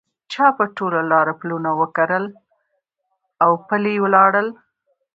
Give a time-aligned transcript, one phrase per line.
[0.31, 2.25] چا په ټول لاره پلونه وکرل
[3.47, 4.43] اوپلي ولاړه